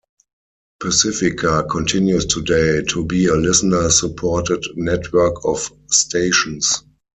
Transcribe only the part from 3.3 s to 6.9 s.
listener-supported network of stations.